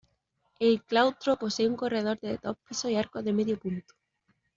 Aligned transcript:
El 0.57 0.81
claustro 0.81 1.35
posee 1.37 1.67
un 1.67 1.75
corredor 1.75 2.19
de 2.19 2.39
dos 2.41 2.57
pisos 2.67 2.89
y 2.89 2.95
arcos 2.95 3.23
de 3.23 3.33
medio 3.33 3.59
punto. 3.59 3.93